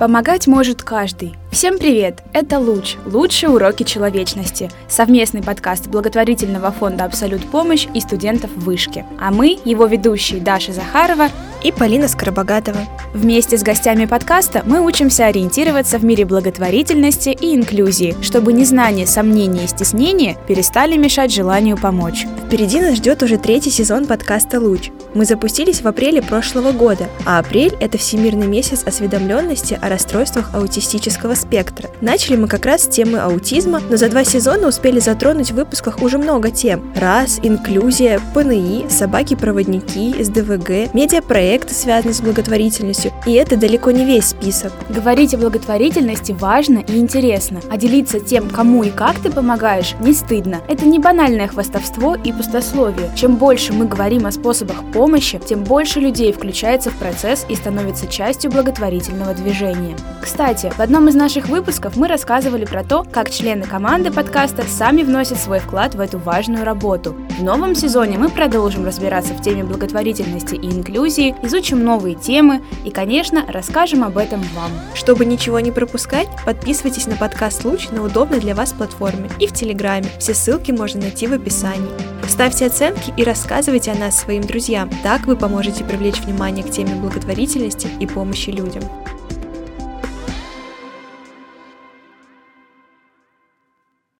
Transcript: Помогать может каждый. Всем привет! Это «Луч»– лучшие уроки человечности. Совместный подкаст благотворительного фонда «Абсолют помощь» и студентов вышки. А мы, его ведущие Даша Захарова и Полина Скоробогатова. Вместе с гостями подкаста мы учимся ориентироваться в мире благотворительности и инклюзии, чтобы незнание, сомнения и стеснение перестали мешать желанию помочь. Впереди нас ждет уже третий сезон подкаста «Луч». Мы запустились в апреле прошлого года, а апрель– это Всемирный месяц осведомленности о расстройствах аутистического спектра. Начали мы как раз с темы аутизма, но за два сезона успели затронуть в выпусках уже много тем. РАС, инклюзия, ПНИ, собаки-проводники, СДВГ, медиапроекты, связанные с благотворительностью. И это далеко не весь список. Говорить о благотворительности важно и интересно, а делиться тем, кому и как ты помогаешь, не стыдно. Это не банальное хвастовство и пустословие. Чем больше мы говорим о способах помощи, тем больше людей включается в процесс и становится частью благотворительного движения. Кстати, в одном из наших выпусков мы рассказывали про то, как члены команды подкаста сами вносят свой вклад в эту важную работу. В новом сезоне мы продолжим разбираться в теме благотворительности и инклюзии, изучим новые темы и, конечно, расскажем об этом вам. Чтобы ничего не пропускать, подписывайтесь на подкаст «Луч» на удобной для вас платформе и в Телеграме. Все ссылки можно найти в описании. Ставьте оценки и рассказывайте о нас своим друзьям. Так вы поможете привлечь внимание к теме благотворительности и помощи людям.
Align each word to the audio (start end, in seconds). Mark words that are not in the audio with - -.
Помогать 0.00 0.46
может 0.46 0.82
каждый. 0.82 1.34
Всем 1.52 1.78
привет! 1.78 2.22
Это 2.32 2.58
«Луч»– 2.58 2.96
лучшие 3.04 3.50
уроки 3.50 3.82
человечности. 3.82 4.70
Совместный 4.88 5.42
подкаст 5.42 5.88
благотворительного 5.88 6.72
фонда 6.72 7.04
«Абсолют 7.04 7.44
помощь» 7.50 7.86
и 7.92 8.00
студентов 8.00 8.50
вышки. 8.56 9.04
А 9.20 9.30
мы, 9.30 9.58
его 9.62 9.84
ведущие 9.84 10.40
Даша 10.40 10.72
Захарова 10.72 11.28
и 11.62 11.70
Полина 11.70 12.08
Скоробогатова. 12.08 12.78
Вместе 13.12 13.58
с 13.58 13.62
гостями 13.62 14.06
подкаста 14.06 14.62
мы 14.64 14.80
учимся 14.80 15.26
ориентироваться 15.26 15.98
в 15.98 16.04
мире 16.06 16.24
благотворительности 16.24 17.36
и 17.38 17.54
инклюзии, 17.54 18.16
чтобы 18.22 18.54
незнание, 18.54 19.06
сомнения 19.06 19.64
и 19.64 19.68
стеснение 19.68 20.38
перестали 20.48 20.96
мешать 20.96 21.30
желанию 21.30 21.76
помочь. 21.76 22.24
Впереди 22.46 22.80
нас 22.80 22.96
ждет 22.96 23.22
уже 23.22 23.36
третий 23.36 23.70
сезон 23.70 24.06
подкаста 24.06 24.60
«Луч». 24.60 24.90
Мы 25.12 25.24
запустились 25.24 25.82
в 25.82 25.88
апреле 25.88 26.22
прошлого 26.22 26.70
года, 26.70 27.08
а 27.26 27.40
апрель– 27.40 27.74
это 27.80 27.98
Всемирный 27.98 28.46
месяц 28.46 28.84
осведомленности 28.84 29.76
о 29.82 29.88
расстройствах 29.88 30.54
аутистического 30.54 31.34
спектра. 31.34 31.90
Начали 32.00 32.36
мы 32.36 32.46
как 32.46 32.64
раз 32.64 32.84
с 32.84 32.88
темы 32.88 33.18
аутизма, 33.18 33.80
но 33.90 33.96
за 33.96 34.08
два 34.08 34.22
сезона 34.22 34.68
успели 34.68 35.00
затронуть 35.00 35.50
в 35.50 35.56
выпусках 35.56 36.00
уже 36.00 36.16
много 36.18 36.52
тем. 36.52 36.92
РАС, 36.94 37.40
инклюзия, 37.42 38.20
ПНИ, 38.34 38.86
собаки-проводники, 38.88 40.22
СДВГ, 40.22 40.94
медиапроекты, 40.94 41.74
связанные 41.74 42.14
с 42.14 42.20
благотворительностью. 42.20 43.12
И 43.26 43.32
это 43.32 43.56
далеко 43.56 43.90
не 43.90 44.04
весь 44.04 44.26
список. 44.26 44.72
Говорить 44.88 45.34
о 45.34 45.38
благотворительности 45.38 46.32
важно 46.32 46.84
и 46.86 46.98
интересно, 46.98 47.60
а 47.68 47.76
делиться 47.76 48.20
тем, 48.20 48.48
кому 48.48 48.84
и 48.84 48.90
как 48.90 49.18
ты 49.18 49.30
помогаешь, 49.30 49.96
не 50.00 50.12
стыдно. 50.12 50.60
Это 50.68 50.86
не 50.86 51.00
банальное 51.00 51.48
хвастовство 51.48 52.14
и 52.14 52.32
пустословие. 52.32 53.10
Чем 53.16 53.36
больше 53.36 53.72
мы 53.72 53.86
говорим 53.86 54.26
о 54.26 54.30
способах 54.30 54.76
помощи, 54.84 54.99
тем 55.46 55.64
больше 55.64 55.98
людей 55.98 56.30
включается 56.32 56.90
в 56.90 56.96
процесс 56.96 57.46
и 57.48 57.54
становится 57.54 58.06
частью 58.06 58.50
благотворительного 58.50 59.32
движения. 59.32 59.96
Кстати, 60.22 60.70
в 60.76 60.80
одном 60.80 61.08
из 61.08 61.14
наших 61.14 61.48
выпусков 61.48 61.96
мы 61.96 62.06
рассказывали 62.06 62.66
про 62.66 62.84
то, 62.84 63.04
как 63.10 63.30
члены 63.30 63.64
команды 63.64 64.12
подкаста 64.12 64.62
сами 64.68 65.02
вносят 65.02 65.38
свой 65.38 65.60
вклад 65.60 65.94
в 65.94 66.00
эту 66.00 66.18
важную 66.18 66.64
работу. 66.64 67.16
В 67.38 67.42
новом 67.42 67.74
сезоне 67.74 68.18
мы 68.18 68.28
продолжим 68.28 68.84
разбираться 68.84 69.32
в 69.32 69.40
теме 69.40 69.64
благотворительности 69.64 70.56
и 70.56 70.66
инклюзии, 70.66 71.34
изучим 71.42 71.82
новые 71.82 72.14
темы 72.14 72.62
и, 72.84 72.90
конечно, 72.90 73.44
расскажем 73.48 74.04
об 74.04 74.18
этом 74.18 74.40
вам. 74.54 74.70
Чтобы 74.94 75.24
ничего 75.24 75.60
не 75.60 75.72
пропускать, 75.72 76.28
подписывайтесь 76.44 77.06
на 77.06 77.16
подкаст 77.16 77.64
«Луч» 77.64 77.88
на 77.88 78.02
удобной 78.02 78.40
для 78.40 78.54
вас 78.54 78.72
платформе 78.72 79.30
и 79.38 79.46
в 79.46 79.52
Телеграме. 79.52 80.08
Все 80.18 80.34
ссылки 80.34 80.72
можно 80.72 81.00
найти 81.00 81.26
в 81.26 81.32
описании. 81.32 82.19
Ставьте 82.28 82.66
оценки 82.66 83.12
и 83.16 83.24
рассказывайте 83.24 83.92
о 83.92 83.96
нас 83.96 84.18
своим 84.18 84.42
друзьям. 84.42 84.90
Так 85.02 85.26
вы 85.26 85.36
поможете 85.36 85.84
привлечь 85.84 86.20
внимание 86.20 86.64
к 86.64 86.70
теме 86.70 86.94
благотворительности 86.94 87.88
и 87.98 88.06
помощи 88.06 88.50
людям. 88.50 88.82